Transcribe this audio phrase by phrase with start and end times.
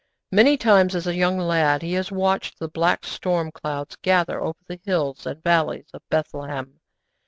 [0.31, 4.57] Many times as a young lad he had watched the black storm clouds gather over
[4.65, 6.79] the hills and valleys of Bethlehem.